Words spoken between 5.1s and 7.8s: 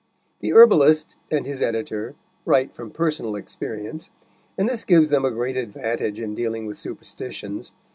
a great advantage in dealing with superstitions.